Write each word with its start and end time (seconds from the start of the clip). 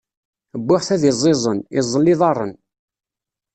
Wwiɣ-t 0.61 0.89
ad 0.95 1.03
iẓẓiẓen, 1.09 1.59
iẓẓel 1.77 2.05
iḍaṛṛen. 2.13 2.53